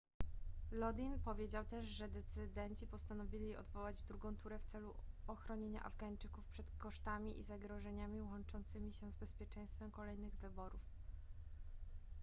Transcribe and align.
lodin 0.71 1.19
powiedział 1.19 1.65
też 1.65 1.85
że 1.87 2.07
decydenci 2.07 2.87
postanowili 2.87 3.55
odwołać 3.57 4.03
drugą 4.03 4.37
turę 4.37 4.59
w 4.59 4.65
celu 4.65 4.93
ochronienia 5.27 5.83
afgańczyków 5.83 6.45
przed 6.47 6.71
kosztami 6.71 7.39
i 7.39 7.43
zagrożeniami 7.43 8.21
łączącymi 8.21 8.93
się 8.93 9.11
z 9.11 9.15
bezpieczeństwem 9.17 9.91
kolejnych 9.91 10.35
wyborów 10.35 10.81